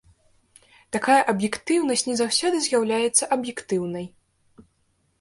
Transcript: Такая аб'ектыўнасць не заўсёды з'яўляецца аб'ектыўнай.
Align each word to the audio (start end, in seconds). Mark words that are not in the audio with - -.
Такая 0.97 1.17
аб'ектыўнасць 1.33 2.05
не 2.09 2.15
заўсёды 2.23 2.65
з'яўляецца 2.71 3.23
аб'ектыўнай. 3.39 4.05